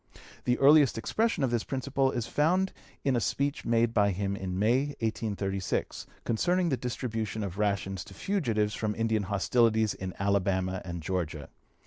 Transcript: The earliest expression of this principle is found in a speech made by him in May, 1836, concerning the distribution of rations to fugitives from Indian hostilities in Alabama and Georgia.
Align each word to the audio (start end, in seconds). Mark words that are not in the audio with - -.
The 0.45 0.57
earliest 0.57 0.97
expression 0.97 1.43
of 1.43 1.51
this 1.51 1.63
principle 1.63 2.11
is 2.11 2.25
found 2.25 2.73
in 3.03 3.15
a 3.15 3.19
speech 3.21 3.65
made 3.65 3.93
by 3.93 4.09
him 4.09 4.35
in 4.35 4.57
May, 4.57 4.95
1836, 4.99 6.07
concerning 6.25 6.69
the 6.69 6.75
distribution 6.75 7.43
of 7.43 7.59
rations 7.59 8.03
to 8.05 8.15
fugitives 8.15 8.73
from 8.73 8.95
Indian 8.95 9.21
hostilities 9.29 9.93
in 9.93 10.15
Alabama 10.17 10.81
and 10.83 11.03
Georgia. 11.03 11.49